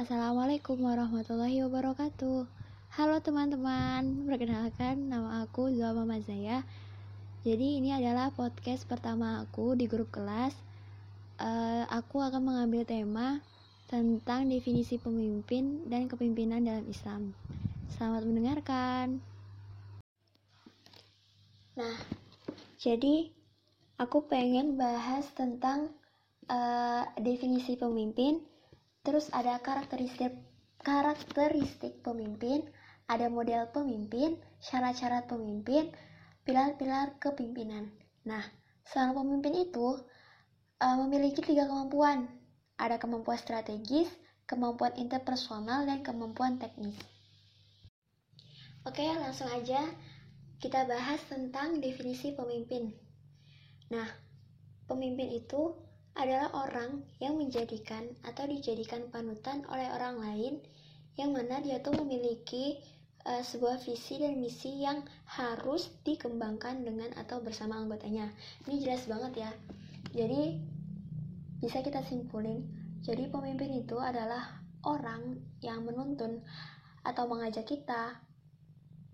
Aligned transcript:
Assalamualaikum 0.00 0.80
warahmatullahi 0.80 1.60
wabarakatuh. 1.60 2.48
Halo 2.96 3.20
teman-teman, 3.20 4.24
perkenalkan 4.24 5.12
nama 5.12 5.44
aku 5.44 5.68
Zulma 5.76 6.08
Mazaya 6.08 6.64
Jadi 7.44 7.76
ini 7.76 7.92
adalah 7.92 8.32
podcast 8.32 8.88
pertama 8.88 9.44
aku 9.44 9.76
di 9.76 9.84
grup 9.84 10.08
kelas. 10.08 10.56
Uh, 11.36 11.84
Aku 11.92 12.16
akan 12.16 12.48
mengambil 12.48 12.88
tema 12.88 13.44
tentang 13.92 14.48
definisi 14.48 14.96
pemimpin 14.96 15.84
dan 15.84 16.08
kepemimpinan 16.08 16.64
dalam 16.64 16.88
Islam. 16.88 17.36
Selamat 17.92 18.24
mendengarkan. 18.24 19.20
Nah, 21.76 21.96
jadi 22.80 23.28
aku 24.00 24.24
pengen 24.32 24.80
bahas 24.80 25.28
tentang 25.36 25.92
uh, 26.48 27.04
definisi 27.20 27.76
pemimpin, 27.76 28.40
terus 29.00 29.32
ada 29.32 29.56
karakteristik 29.60 30.34
karakteristik 30.80 32.00
pemimpin, 32.00 32.64
ada 33.04 33.28
model 33.28 33.68
pemimpin, 33.68 34.40
syarat-syarat 34.64 35.28
pemimpin, 35.28 35.92
pilar-pilar 36.44 37.20
kepimpinan. 37.20 37.92
Nah, 38.24 38.40
seorang 38.88 39.16
pemimpin 39.20 39.54
itu 39.60 40.00
uh, 40.80 40.96
memiliki 41.04 41.44
tiga 41.44 41.68
kemampuan. 41.68 42.28
Ada 42.80 42.96
kemampuan 42.96 43.36
strategis, 43.36 44.08
kemampuan 44.48 44.96
interpersonal, 44.96 45.84
dan 45.84 46.00
kemampuan 46.00 46.56
teknis. 46.56 46.96
Oke, 48.88 49.04
langsung 49.04 49.52
aja 49.52 49.84
kita 50.56 50.88
bahas 50.88 51.20
tentang 51.28 51.84
definisi 51.84 52.32
pemimpin. 52.32 52.96
Nah, 53.92 54.08
pemimpin 54.88 55.28
itu 55.36 55.76
adalah 56.18 56.50
orang 56.66 57.06
yang 57.22 57.38
menjadikan 57.38 58.06
atau 58.26 58.44
dijadikan 58.48 59.06
panutan 59.08 59.62
oleh 59.70 59.88
orang 59.94 60.18
lain 60.18 60.54
yang 61.14 61.30
mana 61.34 61.60
dia 61.62 61.78
tuh 61.84 61.94
memiliki 62.00 62.80
uh, 63.26 63.42
sebuah 63.44 63.82
visi 63.82 64.20
dan 64.20 64.40
misi 64.40 64.82
yang 64.82 65.04
harus 65.28 65.92
dikembangkan 66.02 66.82
dengan 66.82 67.10
atau 67.18 67.42
bersama 67.44 67.78
anggotanya. 67.78 68.32
Ini 68.66 68.76
jelas 68.82 69.04
banget 69.06 69.46
ya. 69.46 69.50
Jadi 70.10 70.58
bisa 71.60 71.84
kita 71.84 72.00
simpulin, 72.08 72.64
jadi 73.04 73.28
pemimpin 73.28 73.84
itu 73.84 74.00
adalah 74.00 74.60
orang 74.80 75.36
yang 75.60 75.84
menuntun 75.84 76.40
atau 77.04 77.28
mengajak 77.28 77.68
kita 77.68 78.16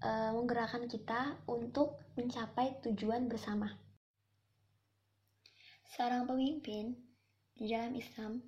uh, 0.03 0.31
menggerakkan 0.35 0.87
kita 0.87 1.39
untuk 1.51 1.99
mencapai 2.15 2.79
tujuan 2.87 3.27
bersama. 3.27 3.86
Seorang 5.95 6.27
pemimpin 6.27 6.99
di 7.55 7.71
dalam 7.71 7.95
Islam 7.95 8.43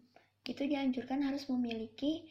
itu 0.48 0.64
dianjurkan 0.64 1.22
harus 1.22 1.44
memiliki 1.46 2.24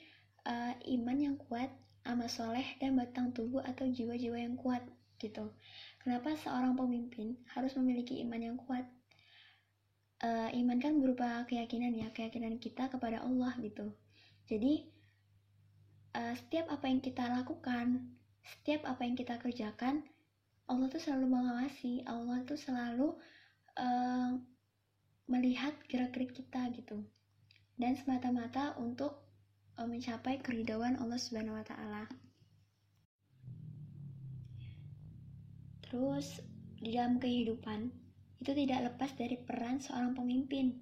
uh, 0.43 0.73
iman 0.73 1.17
yang 1.17 1.35
kuat, 1.37 1.69
amal 2.03 2.27
soleh, 2.27 2.65
dan 2.81 2.97
batang 2.97 3.31
tubuh 3.31 3.61
atau 3.61 3.85
jiwa-jiwa 3.85 4.37
yang 4.41 4.57
kuat 4.57 4.81
gitu. 5.21 5.53
Kenapa 6.01 6.33
seorang 6.37 6.73
pemimpin 6.77 7.37
harus 7.53 7.73
memiliki 7.77 8.21
iman 8.25 8.41
yang 8.41 8.57
kuat? 8.57 8.85
Uh, 10.17 10.49
iman 10.49 10.81
kan 10.81 10.97
berupa 10.97 11.45
keyakinan 11.45 11.93
ya, 11.93 12.09
keyakinan 12.09 12.57
kita 12.57 12.89
kepada 12.89 13.21
Allah 13.21 13.53
gitu. 13.61 13.93
Jadi 14.49 14.89
uh, 16.17 16.33
setiap 16.33 16.73
apa 16.73 16.89
yang 16.89 17.05
kita 17.05 17.21
lakukan, 17.29 18.17
setiap 18.41 18.87
apa 18.89 19.05
yang 19.05 19.13
kita 19.13 19.37
kerjakan, 19.37 20.01
Allah 20.65 20.87
tuh 20.89 20.99
selalu 20.99 21.31
mengawasi, 21.31 22.01
Allah 22.09 22.41
tuh 22.49 22.57
selalu 22.57 23.13
uh, 23.77 24.31
melihat 25.27 25.75
gerak-gerik 25.91 26.31
kita 26.31 26.71
gitu 26.71 27.03
dan 27.77 27.93
semata-mata 27.99 28.73
untuk 28.79 29.21
uh, 29.77 29.85
mencapai 29.85 30.41
keridhaan 30.41 30.97
Allah 30.97 31.19
Subhanahu 31.19 31.59
wa 31.59 31.65
taala. 31.67 32.03
Terus 35.87 36.43
di 36.79 36.95
dalam 36.95 37.21
kehidupan 37.21 37.91
itu 38.43 38.51
tidak 38.53 38.93
lepas 38.93 39.11
dari 39.15 39.37
peran 39.39 39.79
seorang 39.79 40.13
pemimpin. 40.17 40.75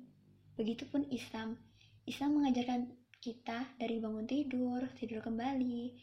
Begitupun 0.56 1.12
Islam. 1.12 1.59
Islam 2.08 2.42
mengajarkan 2.42 2.90
kita 3.19 3.75
dari 3.81 3.98
bangun 3.98 4.30
tidur, 4.30 4.86
tidur 4.96 5.19
kembali, 5.19 5.94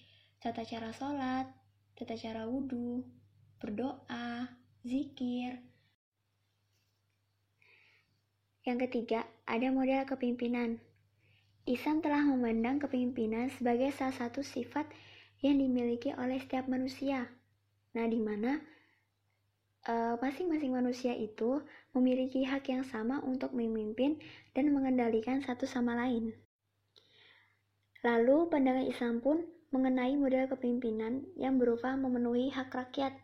tata 0.42 0.66
cara 0.66 0.90
sholat, 0.90 1.46
tata 1.94 2.14
cara 2.18 2.44
wudhu, 2.50 3.00
berdoa, 3.62 4.50
zikir, 4.82 5.56
yang 8.62 8.78
ketiga, 8.78 9.26
ada 9.42 9.68
model 9.74 10.06
kepemimpinan. 10.06 10.78
Islam 11.66 12.02
telah 12.02 12.22
memandang 12.22 12.78
kepemimpinan 12.82 13.50
sebagai 13.54 13.90
salah 13.94 14.14
satu 14.14 14.42
sifat 14.42 14.86
yang 15.42 15.58
dimiliki 15.58 16.14
oleh 16.14 16.38
setiap 16.38 16.70
manusia. 16.70 17.26
Nah, 17.94 18.06
di 18.06 18.22
mana 18.22 18.62
eh, 19.86 20.14
masing-masing 20.18 20.74
uh, 20.74 20.78
manusia 20.78 21.14
itu 21.14 21.62
memiliki 21.94 22.46
hak 22.46 22.70
yang 22.70 22.86
sama 22.86 23.18
untuk 23.26 23.50
memimpin 23.50 24.22
dan 24.54 24.70
mengendalikan 24.70 25.42
satu 25.42 25.66
sama 25.66 25.98
lain. 25.98 26.34
Lalu, 28.02 28.50
pandangan 28.50 28.86
Islam 28.86 29.18
pun 29.22 29.46
mengenai 29.74 30.14
model 30.14 30.46
kepemimpinan 30.50 31.26
yang 31.34 31.58
berupa 31.58 31.94
memenuhi 31.94 32.50
hak 32.50 32.70
rakyat, 32.70 33.14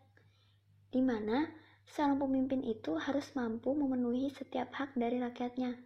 di 0.90 1.02
mana 1.02 1.50
seorang 1.92 2.20
pemimpin 2.20 2.60
itu 2.64 2.96
harus 3.00 3.32
mampu 3.32 3.72
memenuhi 3.72 4.28
setiap 4.32 4.72
hak 4.76 4.94
dari 4.94 5.18
rakyatnya. 5.18 5.76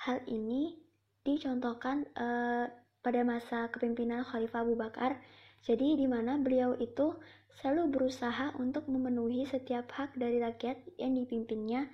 Hal 0.00 0.24
ini 0.26 0.80
dicontohkan 1.22 2.08
uh, 2.16 2.66
pada 3.00 3.20
masa 3.24 3.68
kepemimpinan 3.68 4.24
Khalifah 4.24 4.64
Abu 4.64 4.74
Bakar, 4.76 5.20
jadi 5.64 5.96
di 5.96 6.08
mana 6.08 6.40
beliau 6.40 6.76
itu 6.76 7.16
selalu 7.60 7.92
berusaha 7.92 8.56
untuk 8.56 8.88
memenuhi 8.88 9.44
setiap 9.44 9.92
hak 9.92 10.16
dari 10.16 10.40
rakyat 10.40 10.80
yang 10.96 11.12
dipimpinnya 11.12 11.88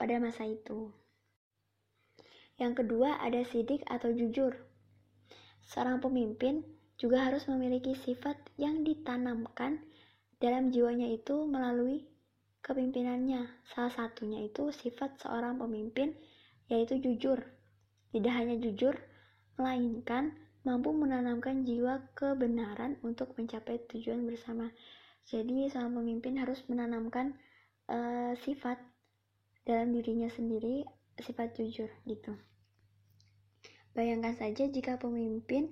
pada 0.00 0.16
masa 0.16 0.48
itu. 0.48 0.88
Yang 2.56 2.84
kedua 2.84 3.20
ada 3.20 3.42
sidik 3.44 3.84
atau 3.90 4.14
jujur. 4.14 4.56
Seorang 5.68 6.00
pemimpin 6.00 6.64
juga 6.96 7.26
harus 7.26 7.44
memiliki 7.50 7.92
sifat 7.98 8.38
yang 8.56 8.86
ditanamkan 8.86 9.82
dalam 10.38 10.70
jiwanya 10.70 11.10
itu 11.10 11.44
melalui 11.44 12.13
kepimpinannya. 12.64 13.44
Salah 13.68 13.92
satunya 13.92 14.40
itu 14.40 14.72
sifat 14.72 15.20
seorang 15.20 15.60
pemimpin 15.60 16.16
yaitu 16.72 16.96
jujur. 16.96 17.44
Tidak 18.08 18.32
hanya 18.32 18.56
jujur, 18.56 18.96
melainkan 19.60 20.32
mampu 20.64 20.96
menanamkan 20.96 21.68
jiwa 21.68 22.08
kebenaran 22.16 22.96
untuk 23.04 23.36
mencapai 23.36 23.84
tujuan 23.92 24.24
bersama. 24.24 24.72
Jadi 25.28 25.68
seorang 25.68 26.00
pemimpin 26.00 26.40
harus 26.40 26.64
menanamkan 26.72 27.36
uh, 27.92 28.32
sifat 28.40 28.80
dalam 29.68 29.92
dirinya 29.92 30.32
sendiri, 30.32 30.88
sifat 31.20 31.52
jujur 31.60 31.92
gitu. 32.08 32.32
Bayangkan 33.92 34.34
saja 34.34 34.66
jika 34.66 34.96
pemimpin 34.96 35.68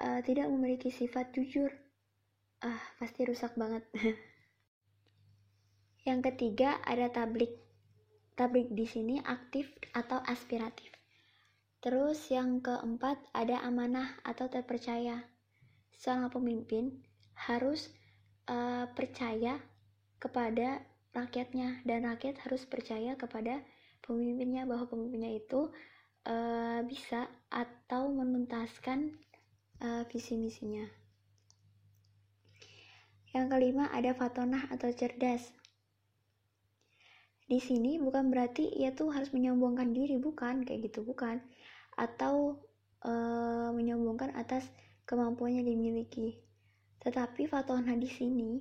uh, 0.00 0.24
tidak 0.24 0.48
memiliki 0.48 0.88
sifat 0.88 1.30
jujur, 1.36 1.68
ah 2.64 2.80
pasti 2.96 3.28
rusak 3.28 3.52
banget. 3.60 3.84
Yang 6.02 6.34
ketiga 6.34 6.82
ada 6.82 7.06
tablik. 7.14 7.54
Tablik 8.34 8.74
di 8.74 8.86
sini 8.88 9.22
aktif 9.22 9.70
atau 9.94 10.18
aspiratif. 10.26 10.90
Terus 11.82 12.18
yang 12.30 12.62
keempat 12.62 13.18
ada 13.34 13.62
amanah 13.62 14.18
atau 14.22 14.50
terpercaya. 14.50 15.22
Seorang 15.98 16.30
pemimpin 16.30 17.02
harus 17.34 17.90
uh, 18.50 18.86
percaya 18.94 19.58
kepada 20.18 20.82
rakyatnya 21.12 21.82
dan 21.82 22.06
rakyat 22.06 22.38
harus 22.46 22.62
percaya 22.66 23.18
kepada 23.18 23.62
pemimpinnya 24.02 24.66
bahwa 24.66 24.86
pemimpinnya 24.90 25.38
itu 25.38 25.70
uh, 26.26 26.80
bisa 26.86 27.30
atau 27.50 28.10
menuntaskan 28.10 29.18
uh, 29.82 30.02
visi 30.10 30.38
misinya. 30.38 30.86
Yang 33.32 33.46
kelima 33.48 33.88
ada 33.90 34.12
fatonah 34.12 34.68
atau 34.68 34.92
cerdas. 34.92 35.61
Di 37.52 37.60
sini 37.60 38.00
bukan 38.00 38.32
berarti 38.32 38.72
ia 38.80 38.96
tuh 38.96 39.12
harus 39.12 39.28
menyombongkan 39.36 39.92
diri, 39.92 40.16
bukan 40.16 40.64
kayak 40.64 40.88
gitu, 40.88 41.04
bukan. 41.04 41.36
Atau 42.00 42.64
uh, 43.04 43.68
menyombongkan 43.76 44.32
atas 44.32 44.72
kemampuannya 45.04 45.60
dimiliki. 45.60 46.40
Tetapi 47.04 47.44
fatona 47.44 47.92
di 47.92 48.08
sini 48.08 48.56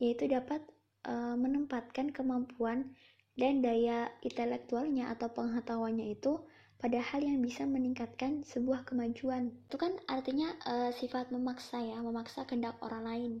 yaitu 0.00 0.24
dapat 0.24 0.64
uh, 1.04 1.36
menempatkan 1.36 2.16
kemampuan 2.16 2.96
dan 3.36 3.60
daya 3.60 4.08
intelektualnya 4.24 5.12
atau 5.12 5.28
pengetahuannya 5.28 6.16
itu 6.16 6.40
pada 6.80 7.04
hal 7.04 7.20
yang 7.20 7.44
bisa 7.44 7.68
meningkatkan 7.68 8.40
sebuah 8.48 8.88
kemajuan. 8.88 9.52
Itu 9.68 9.76
kan 9.76 10.00
artinya 10.08 10.48
uh, 10.64 10.90
sifat 10.96 11.28
memaksa 11.28 11.76
ya, 11.84 12.00
memaksa 12.00 12.48
kehendak 12.48 12.80
orang 12.80 13.04
lain. 13.04 13.32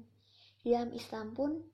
Di 0.60 0.76
dalam 0.76 0.92
Islam 0.92 1.32
pun 1.32 1.64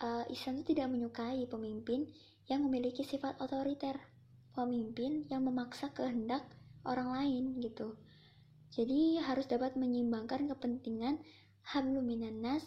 uh, 0.00 0.24
Islam 0.32 0.60
itu 0.60 0.74
tidak 0.76 0.88
menyukai 0.90 1.44
pemimpin 1.46 2.08
yang 2.50 2.66
memiliki 2.66 3.06
sifat 3.06 3.38
otoriter, 3.38 3.94
pemimpin 4.56 5.28
yang 5.30 5.46
memaksa 5.46 5.92
kehendak 5.94 6.42
orang 6.82 7.12
lain 7.14 7.44
gitu. 7.62 7.94
Jadi 8.70 9.18
harus 9.22 9.46
dapat 9.50 9.74
menyeimbangkan 9.74 10.50
kepentingan 10.50 11.20
hablum 11.62 12.06
minan 12.06 12.42
nas 12.42 12.64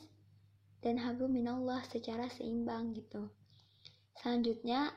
dan 0.84 1.00
hablum 1.00 1.32
minallah 1.32 1.80
secara 1.88 2.28
seimbang 2.28 2.92
gitu. 2.96 3.32
Selanjutnya, 4.20 4.92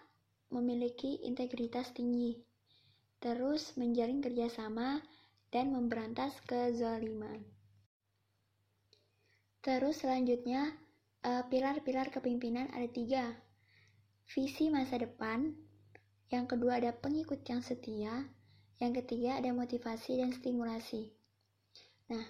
memiliki 0.51 1.23
integritas 1.27 1.91
tinggi. 1.95 2.39
Terus 3.23 3.75
menjalin 3.75 4.23
kerjasama 4.23 5.03
dan 5.51 5.73
memberantas 5.73 6.37
kezaliman. 6.45 7.43
Terus 9.63 9.99
selanjutnya, 10.03 10.75
pilar-pilar 11.27 12.15
kepemimpinan 12.15 12.71
ada 12.71 12.87
tiga. 12.87 13.35
Visi 14.27 14.71
masa 14.71 14.99
depan, 14.99 15.55
yang 16.31 16.47
kedua 16.51 16.83
ada 16.83 16.91
pengikut 16.95 17.43
yang 17.47 17.63
setia, 17.63 18.27
yang 18.83 18.93
ketiga 18.95 19.39
ada 19.39 19.51
motivasi 19.55 20.19
dan 20.19 20.35
stimulasi. 20.35 21.15
Nah, 22.11 22.27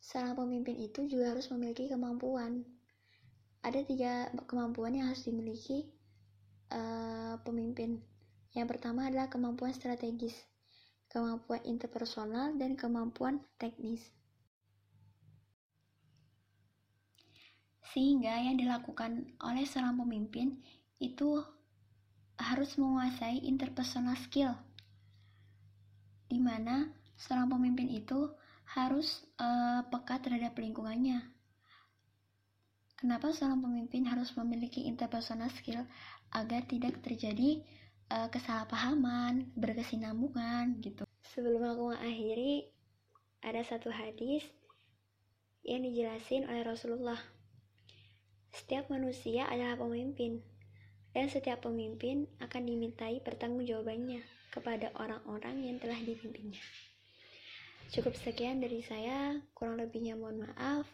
seorang 0.00 0.36
pemimpin 0.36 0.76
itu 0.76 1.04
juga 1.08 1.36
harus 1.36 1.48
memiliki 1.52 1.88
kemampuan. 1.88 2.64
Ada 3.64 3.84
tiga 3.84 4.32
kemampuan 4.48 4.96
yang 4.96 5.12
harus 5.12 5.24
dimiliki 5.24 5.88
uh, 6.72 7.36
pemimpin. 7.44 8.00
Yang 8.56 8.76
pertama 8.76 9.08
adalah 9.08 9.28
kemampuan 9.28 9.72
strategis, 9.76 10.36
kemampuan 11.12 11.60
interpersonal, 11.68 12.56
dan 12.56 12.76
kemampuan 12.76 13.44
teknis. 13.60 14.00
Sehingga 17.94 18.36
yang 18.36 18.60
dilakukan 18.60 19.38
oleh 19.40 19.64
seorang 19.64 19.96
pemimpin 19.96 20.60
itu 21.00 21.40
harus 22.38 22.78
menguasai 22.78 23.42
interpersonal 23.42 24.14
skill 24.14 24.54
di 26.28 26.36
mana 26.36 26.92
seorang 27.16 27.48
pemimpin 27.48 27.88
itu 27.88 28.28
harus 28.76 29.24
uh, 29.40 29.80
peka 29.88 30.20
terhadap 30.20 30.52
lingkungannya. 30.60 31.24
Kenapa 33.00 33.32
seorang 33.32 33.64
pemimpin 33.64 34.04
harus 34.04 34.36
memiliki 34.36 34.84
interpersonal 34.84 35.48
skill 35.48 35.88
agar 36.36 36.68
tidak 36.68 37.00
terjadi 37.00 37.64
uh, 38.12 38.28
kesalahpahaman, 38.28 39.48
berkesinambungan 39.56 40.84
gitu. 40.84 41.08
Sebelum 41.32 41.64
aku 41.64 41.82
mengakhiri, 41.96 42.68
ada 43.40 43.64
satu 43.64 43.88
hadis 43.88 44.44
yang 45.64 45.80
dijelasin 45.80 46.44
oleh 46.44 46.66
Rasulullah. 46.66 47.20
Setiap 48.58 48.90
manusia 48.90 49.46
adalah 49.46 49.78
pemimpin, 49.78 50.42
dan 51.14 51.30
setiap 51.30 51.62
pemimpin 51.62 52.26
akan 52.42 52.66
dimintai 52.66 53.22
pertanggungjawabannya 53.22 54.18
kepada 54.50 54.90
orang-orang 54.98 55.62
yang 55.62 55.76
telah 55.78 55.98
dipimpinnya. 56.02 56.58
Cukup 57.94 58.18
sekian 58.18 58.58
dari 58.58 58.82
saya, 58.82 59.38
kurang 59.54 59.78
lebihnya 59.78 60.18
mohon 60.18 60.42
maaf. 60.42 60.90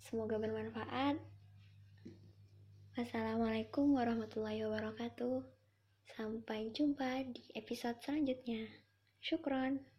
Semoga 0.00 0.40
bermanfaat. 0.40 1.20
Wassalamualaikum 2.96 3.92
warahmatullahi 3.92 4.64
wabarakatuh. 4.64 5.44
Sampai 6.16 6.72
jumpa 6.72 7.28
di 7.28 7.52
episode 7.52 8.00
selanjutnya. 8.00 8.64
Syukron. 9.20 9.91